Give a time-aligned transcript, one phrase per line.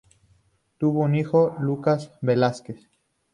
[0.79, 2.89] Tuvo un hijo, Lukas Velasquez.